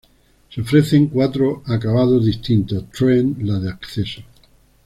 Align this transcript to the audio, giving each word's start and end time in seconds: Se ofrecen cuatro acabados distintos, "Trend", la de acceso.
Se 0.49 0.59
ofrecen 0.61 1.09
cuatro 1.09 1.61
acabados 1.67 2.25
distintos, 2.25 2.89
"Trend", 2.89 3.39
la 3.43 3.59
de 3.59 3.69
acceso. 3.69 4.23